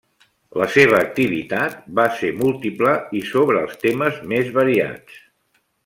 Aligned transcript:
La 0.61 0.67
seva 0.75 0.95
activitat 0.99 1.75
fa 1.99 2.05
ser 2.21 2.31
múltiple 2.39 2.95
i 3.21 3.21
sobre 3.33 3.63
els 3.67 3.79
temes 3.87 4.19
més 4.33 4.51
variats. 4.61 5.23